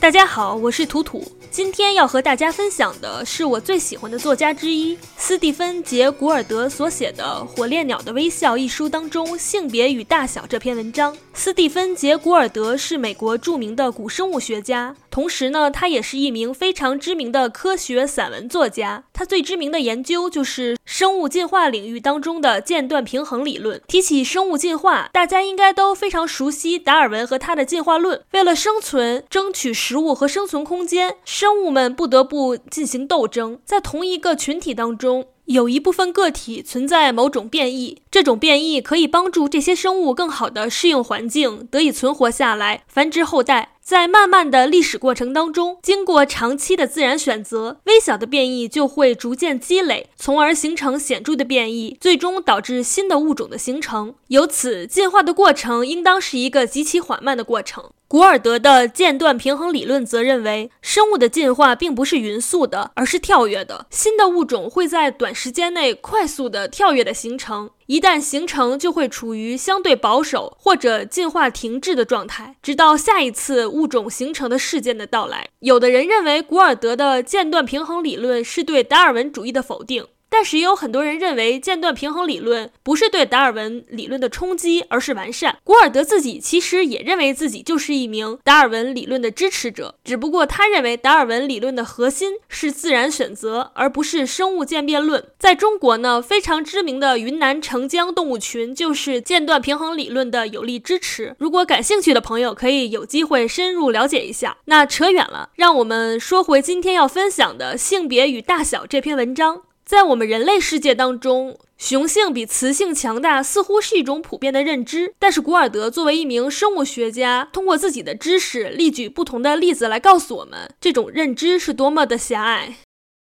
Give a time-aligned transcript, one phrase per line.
[0.00, 1.22] 大家好，我是图图。
[1.50, 11.14] 今天要和大家分享的是我最喜欢的作家之一斯蒂芬·杰·古尔德所写的《火烈鸟的微笑》一书当中《性别与大小》这篇文章。
[11.34, 19.04] 斯蒂芬·杰·古尔德是美国著名的古生物学家，同时呢，他也是一名非常知名的科学散文作家。
[19.12, 23.82] 他最知名的研究就是生物进化领域当中的间断平衡理论。
[23.88, 28.22] 提起生物进化，大家应该都非常熟悉达尔文和他的进化论。
[28.32, 31.16] 为了生存，争取食物和生存空间。
[31.24, 43.72] 生物们不得不进行斗争，在同一个群体当中，有一部分个体存在某种变异，这种变异可以帮助这些生物更好地适应环境，得以存活下来，繁殖后代。
[43.90, 54.14] 在漫漫的历史过程当中，经过长期的自然选择，微小的变异就会逐渐积累，从而形成显著的变异，最终导致新的物种的形成。
[54.28, 57.90] 由此，进化的过程应当是一个极其缓慢的过程。
[58.10, 63.86] 古尔德的间断平衡理论则认为，生物的进化并不是匀速的，而是跳跃的。
[63.88, 75.48] 新的物种会在短时间内快速的跳跃的形成，一旦形成，就会处于相对保守或者进化停滞的状态，直到下一次物种形成的事件的到来。
[75.60, 80.04] 有的人认为，古尔德的间断平衡理论是对达尔文主义的否定。
[80.30, 85.58] 但是也有很多人认为，间断平衡理论不是对达尔文理论的冲击，而是完善。
[85.64, 95.24] 古尔德自己其实也认为自己就是一名达尔文理论的支持者，只不过他认为达尔文理论的核心是自然选择，而不是生物渐变论。
[95.38, 101.34] 在中国呢，非常知名的云南澄江动物群就是间断平衡理论的有力支持。
[101.38, 104.58] 如果感兴趣的朋友，可以有机会深入了解一下。
[104.66, 109.62] 那扯远了，让我们说回今天要分享的《性别与大小》这篇文章。
[109.90, 115.14] 在我们人类世界当中，雄性比雌性强大，似乎是一种普遍的认知。
[115.18, 122.76] 但是古尔德作为一名生物学家，通过自己的知识，例举不同的例子来告诉我们，这种认知是多么的狭隘。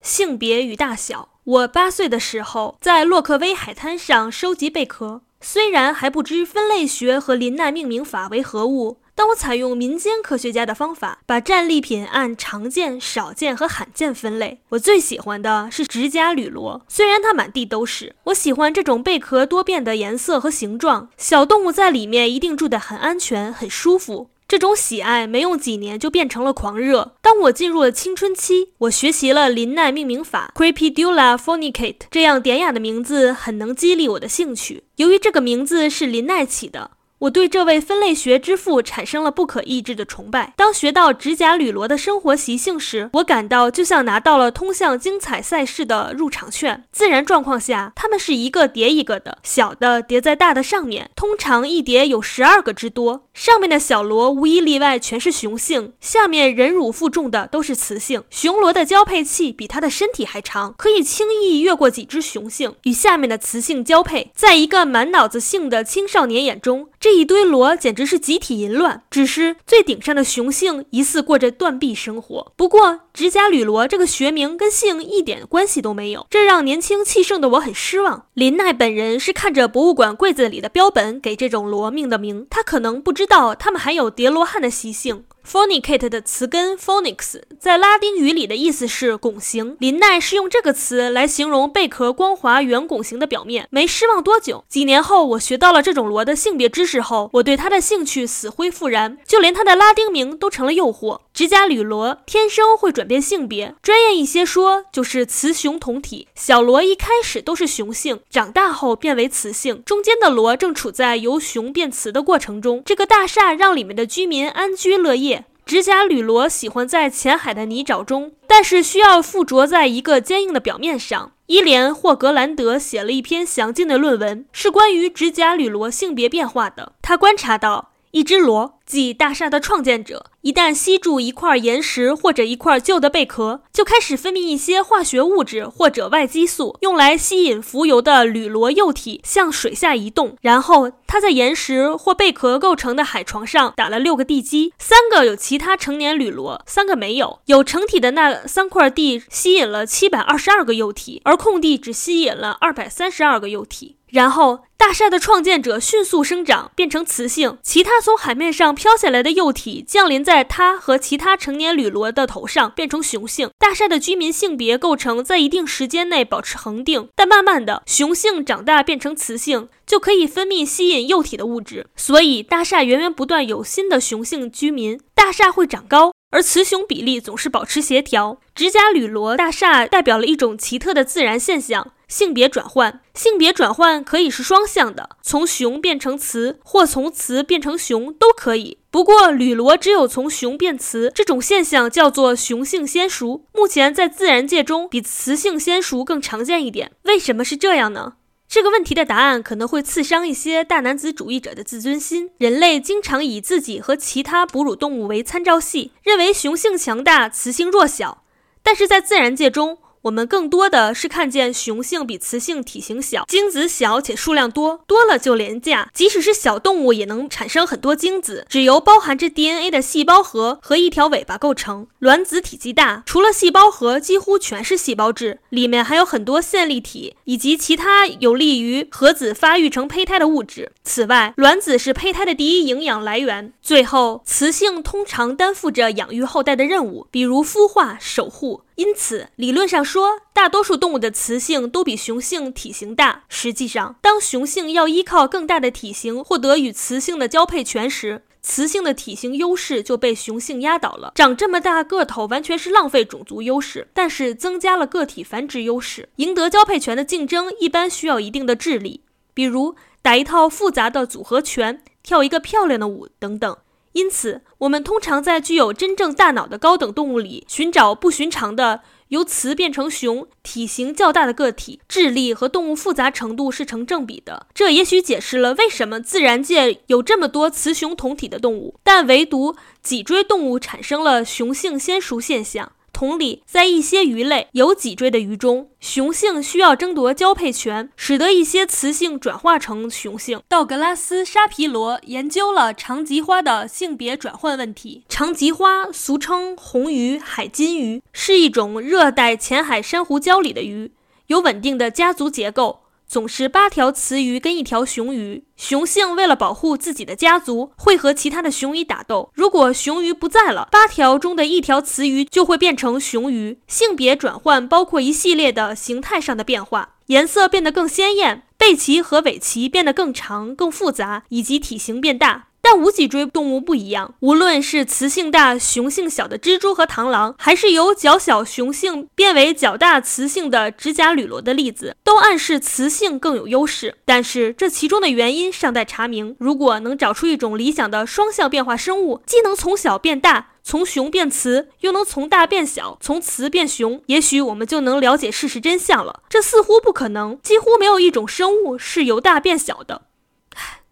[0.01, 1.29] 性别与大小。
[1.43, 8.97] 我八岁的时候，在洛克威海滩上收集贝壳，虽然还不知分类学和林奈命名法为何物。
[9.17, 14.59] 但我采用民间科学家的方法，把战利品按常见、少见和罕见分类。
[14.69, 18.13] 我最喜欢的是指甲铝螺，虽然它满地都是。
[18.25, 24.31] 我喜欢这种贝壳多变的颜色和形状，小动物在里面一定住得很安全、很舒服。
[24.47, 27.15] 这种喜爱没用几年就变成了狂热。
[27.21, 34.83] 当我进入了青春期，我学习了林奈命名法 （Crepidula fornicate），这样典雅的名字很能激励我的兴趣。
[34.97, 36.91] 由于这个名字是林奈起的。
[37.19, 40.53] 我对这位分类学之父产生了不可抑制的崇拜。
[40.57, 46.83] 当学到指甲铝螺的生活习性时，我感到就像拿到了通向精彩赛事的入场券。
[46.91, 53.23] 自然状况下，它们是一个叠一个的，小的叠在大的上面，通常一叠有十二个之多。
[53.33, 58.23] 上面的小螺无一例外全是雄性，下面忍辱负重的都是雌性。
[58.29, 64.31] 雄螺的交配器比它的身体还长，可以轻易越过几只雄性，与下面的雌性交配。
[64.35, 69.03] 在一个满脑子性的青少年眼中，这一堆螺简直是集体淫乱。
[69.11, 72.51] 只是最顶上的雄性疑似过着断臂生活。
[72.57, 78.25] 不过，指甲铝螺这个学名跟性一点关系都没有，这让年轻气盛的我很失望。
[78.33, 85.25] 林奈本人是看着博物馆柜子里的标本给这种螺命的名，他可能不知道它们还有叠罗汉的习性。
[85.47, 89.77] Fornicate 的词根 phonix 在拉丁语里的意思是拱形。
[89.79, 93.67] 林奈是用这个词来形容贝壳光滑圆拱形的表面。
[93.69, 101.19] 没失望多久，几年后我学到了这种螺的性别知识后，我对它的兴趣死灰复燃，就连它的拉丁名都成了诱惑。
[101.35, 106.29] 指甲铝螺天生会转变性别，专业一些说就是雌雄同体。
[106.33, 112.81] 小螺一开始都是雄性，长大后变为雌性，中间的螺正处在由雄变雌的过程中。
[112.85, 115.43] 这个大厦让里面的居民安居乐业。
[115.65, 121.33] 指甲铝螺喜欢在浅海的泥沼中，但是需要附着在一个坚硬的表面上。
[121.47, 126.93] 伊莲·霍格兰德写了一篇详尽的论文，是关于指甲铝螺性别变化的。
[127.01, 127.91] 他观察到。
[128.15, 140.37] 一只螺，即大厦的创建者，一旦吸住一块岩石或者一块旧的贝壳，就开始分泌一些化学物质或者外激素，用来吸引浮游的铝螺幼体向水下移动。
[140.39, 147.39] 然后，他在岩石或贝壳构成的海床上打了六个地基，三个有其他成年铝螺，三个没有。
[147.47, 153.97] 有成体的那三块地吸引了七百二十二个幼体，而空地只吸引了二百三十二个幼体。
[154.15, 157.57] 然后，大厦的创建者迅速生长，变成雌性。
[157.61, 163.49] 其他从海面上飘下来的幼体降临在它和其他成年铝螺的头上，变成雄性。
[163.59, 171.87] 大厦的居民性别构成在一定时间内保持恒定，但慢慢的，雄性长大变成雌性，就可以分泌吸引幼体的物质。
[171.97, 174.97] 所以，大厦源源不断有新的雄性居民。
[175.13, 176.14] 大厦会长高。
[176.35, 178.41] 而雌雄比例总是保持协调。
[178.53, 181.93] 指甲铝罗大厦代表了一种奇特的自然现象。
[182.09, 188.79] 性别转换，性别转换可以是双向的，从雄变成雌，或从雌变成雄都可以。
[188.91, 196.91] 不过，铝螺只有从雄变雌这种现象叫做雄性先熟，目前在自然界中比雌性先熟更常见一点。
[197.03, 198.15] 为什么是这样呢？
[198.55, 202.31] 这个问题的答案可能会刺伤一些大男子主义者的自尊心。
[202.37, 208.23] 人类经常以自己和其他哺乳动物为参照系，认为雄性强大，雌性弱小，
[208.63, 209.79] 但是在自然界中。
[210.05, 215.89] 我们更多的是看见雄性比雌性体型小，精子小且数量多，多了就廉价。
[215.95, 221.87] 即使是小动物也能产生很多精子，只由包含着 DNA 的细胞核和一条尾巴构成。
[221.97, 230.71] 卵子体积大，除了细胞核，几乎全是细胞质，里面还有很多线粒体以及其他有利于核子发育成胚胎的物质。
[230.83, 233.51] 此外，卵子是胚胎的第一营养来源。
[233.59, 238.61] 最后，雌性通常担负着养育后代的任务，比如孵化、守护。
[238.75, 243.23] 因此，理论上说，大多数动物的雌性都比雄性体型大。
[243.29, 251.13] 实际上，当雄性要依靠更大的体型获得与雌性的交配权时，雌性的体型优势就被雄性压倒了。
[251.15, 256.09] 长这么大个头完全是浪费种族优势，但是增加了个体繁殖优势。
[256.17, 259.01] 赢得交配权的竞争一般需要一定的智力，
[259.33, 263.57] 比如打一套复杂的组合拳、跳一个漂亮的舞等等。
[263.95, 274.47] 因此，我们通常在具有真正大脑的高等动物里寻找不寻常的由雌变成雄、体型较大的个体，智力和动物复杂程度是成正比的。
[274.53, 282.73] 这也许解释了为什么自然界有这么多雌雄同体的动物，但唯独脊椎动物产生了雄性先熟现象。
[282.95, 290.41] 同理，在一些鱼类有脊椎的鱼中，雄性需要争夺交配权，使得一些雌性转化成雄性。
[290.47, 295.03] 道格拉斯·沙皮罗研究了长棘花的性别转换问题。
[295.09, 300.93] 长棘花俗称红鱼、海金鱼，是一种热带浅海珊瑚礁里的鱼，
[301.27, 302.79] 有稳定的家族结构。
[303.15, 309.31] 总是八条雌鱼跟一条雄鱼，雄性为了保护自己的家族，会和其他的雄鱼打斗。
[309.33, 313.61] 如果雄鱼不在了，八条中的一条雌鱼就会变成雄鱼。
[313.69, 322.49] 性别转换包括一系列的形态上的变化，颜色变得更鲜艳，背鳍和尾鳍变得更长、更复杂，以及体型变大。
[322.65, 333.97] 但无脊椎动物不一样，无论是雌性大、雄性小的蜘蛛和螳螂，还是由较小雄性变为较大雌性的指甲铝螺的例子，都暗示雌性更有优势。
[334.03, 336.35] 但是这其中的原因尚待查明。
[336.39, 346.21] 如果能找出一种理想的双向变化生物，既能从小变大，从雄变雌，又能从大变小，从雌变雄，也许我们就能了解事实真相了。
[346.27, 350.01] 这似乎不可能，几乎没有一种生物是由大变小的。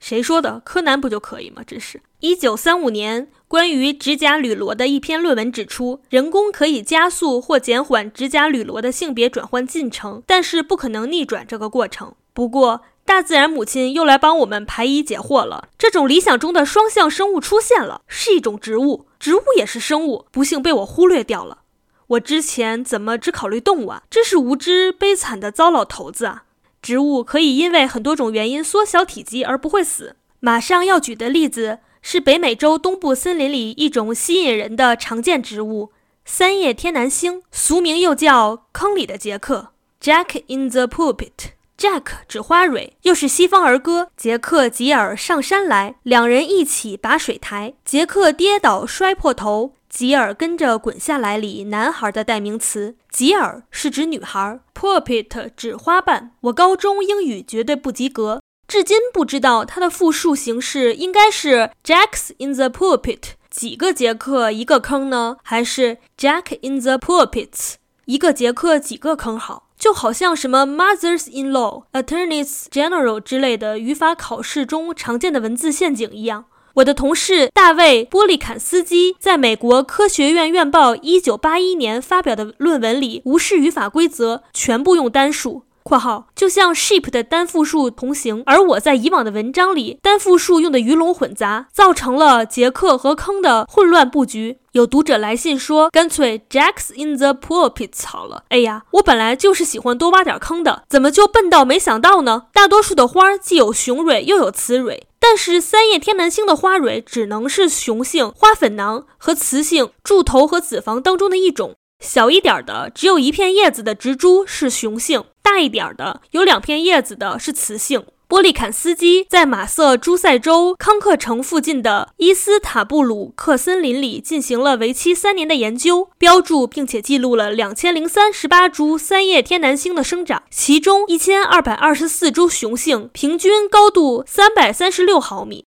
[0.04, 0.62] 谁说的？
[0.66, 1.64] 柯南不就可以吗？
[1.66, 2.02] 真是。
[2.20, 12.16] 一九三五年，关于指甲铝螺的一篇论文指出，人工可以加速或减缓指甲铝螺的性别转换进程，但是不可能逆转这个过程。
[12.34, 15.70] 不过，大自然母亲又来帮我们排疑解惑了。
[15.78, 21.60] 这种理想中的双向生物出现了，是一种植物，植物也是生物，不幸被我忽略掉了。
[22.08, 24.04] 我之前怎么只考虑动物啊？
[24.10, 26.44] 真是无知悲惨的糟老头子啊！
[26.84, 30.18] 植物可以因为很多种原因缩小体积而不会死。
[30.42, 35.94] 马上要举的例子是北美洲东部森林里一种吸引人的常见植物——
[36.26, 39.70] 三叶天南星，俗名又叫坑里的杰克
[40.02, 41.54] （Jack in the Pulpit）。
[41.76, 49.74] Jack 指花蕊，又是西方儿歌“杰克吉尔上山来”，两人一起拔水台，杰克跌倒摔破头。
[49.94, 56.32] 吉尔跟着滚下来里男孩的代名词，吉尔是指女孩，pulpit 指花瓣。
[56.42, 65.38] 我高中英语绝对不及格，至今不知道它的复数形式应该是 Jacks in the pulpit，几个杰克一个坑呢？
[65.44, 69.70] 还是 Jack in the pulpits，一个杰克几个坑好？
[69.78, 76.46] 就好像什么 mothers-in-law、attorneys general 之类的语法考试中常见的文字陷阱一样。
[76.76, 88.42] 我的同事大卫·波利坎斯基在美国科学院院报1981年发表的论文里，无视语法规则，全部用单数（括号就像 sheep 的单复数同形）。
[88.48, 94.60] 而我在以往的文章里，单复数用的鱼龙混杂，造成了杰克和坑的混乱布局。
[94.72, 98.44] 有读者来信说，干脆 Jacks in the pulpit 好了。
[98.50, 102.46] 哎呀，我本来就是喜欢多挖点坑的，怎么就笨到没想到呢？
[102.52, 105.06] 大多数的花既有雄蕊又有雌蕊。
[105.20, 111.76] 但是三叶天南星的花蕊只能是雄性花粉囊和雌性柱头和子房当中的一种。
[112.04, 118.06] 小一点的只有一片叶子的植株是雄性，大一点的有两片叶子的是雌性。
[118.26, 135.66] 波利坎斯基在马瑟诸塞州康克城附近的伊斯塔布鲁克森林里进行了为期三年的研究，标注并且记录了两千零三十八株三叶天南星的生长，其中一千二百二十四株雄性平均高度三百三十六毫米，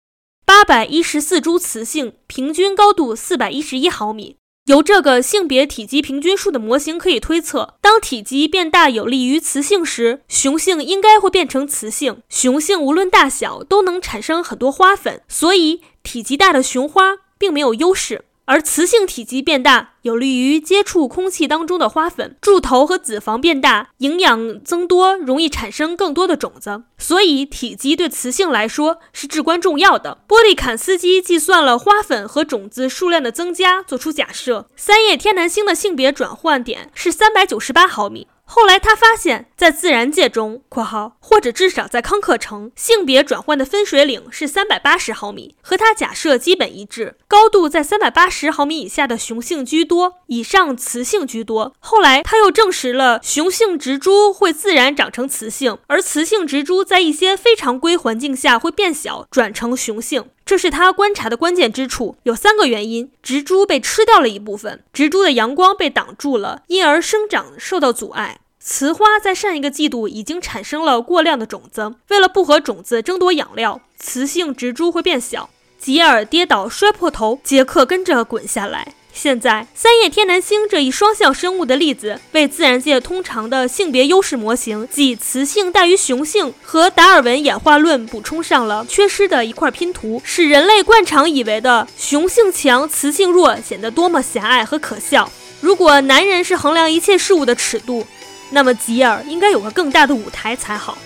[0.47, 4.37] 八百一十四株雌性平均高度四百一十一毫米。
[4.67, 12.23] 由这个性别体积平均数的模型可以推测，当体积变大有利于雌性时，雄性应该会变成雌性。
[12.31, 18.25] 雄性无论大小都能产生很多花粉，所以体积大的雄花并没有优势。
[18.47, 26.83] 而雌性体积变大有利于接触空气当中的花粉，柱头和子房变大，营养增多，容易产生更多的种子。
[26.99, 30.19] 所以体积对雌性来说是至关重要的。
[30.27, 38.27] 波利坎斯基计算了花粉和种子数量的增加，做出假设：三叶天南星的性别转换点是三百九十八毫米。
[38.47, 47.17] 后来他发现，在自然界中（括号或者至少在康克城），性别转换的分水岭是三百八十毫米，和他假设基本一致。
[47.27, 51.75] 高度在三百八十毫米以下的雄性居多，以上雌性居多。
[51.81, 60.27] 后来他又证实了雄性植株会自然长成雌性，而雌性植株在一些非常规环境下会变小，转成雄性。
[60.47, 62.17] 这是他观察的关键之处。
[62.25, 68.41] 有三个原因：植株被吃掉了一部分，植株的阳光被挡住了，因而生长受到阻碍。
[68.59, 75.51] 雌花在上一个季度已经产生了过量的种子，为了不和种子争夺养料，雌性植株会变小。
[75.79, 78.95] 吉尔跌倒摔破头，杰克跟着滚下来。
[79.17, 95.31] 现在，三叶天南星这一双向生物的例子，为自然界通常的性别优势模型，即雌性大于雄性和达尔文演化论补充上了缺失的一块拼图，使人类惯常以为的雄性强、雌性弱显得多么狭隘和可笑。
[95.61, 98.05] 如果男人是衡量一切事物的尺度，
[98.51, 100.99] 那么吉尔应该有个更大的舞台才好。